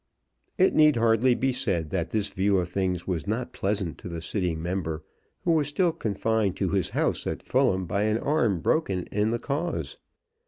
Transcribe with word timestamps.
It 0.57 0.73
need 0.73 0.95
hardly 0.95 1.35
be 1.35 1.53
said 1.53 1.91
that 1.91 2.09
this 2.09 2.29
view 2.29 2.57
of 2.57 2.69
things 2.69 3.05
was 3.05 3.27
not 3.27 3.53
pleasant 3.53 3.99
to 3.99 4.09
the 4.09 4.19
sitting 4.19 4.59
member, 4.59 5.03
who 5.43 5.51
was 5.51 5.67
still 5.67 5.91
confined 5.91 6.57
to 6.57 6.69
his 6.69 6.89
house 6.89 7.27
at 7.27 7.43
Fulham 7.43 7.85
by 7.85 8.05
an 8.05 8.17
arm 8.17 8.61
broken 8.61 9.03
in 9.11 9.29
the 9.29 9.37
cause. 9.37 9.97